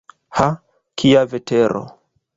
[0.37, 0.47] Ha,
[1.03, 1.87] kia vetero!